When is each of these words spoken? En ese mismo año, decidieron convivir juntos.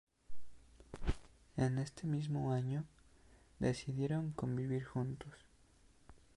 En 1.57 1.77
ese 1.77 2.07
mismo 2.07 2.51
año, 2.53 2.85
decidieron 3.59 4.31
convivir 4.31 4.83
juntos. 4.83 5.35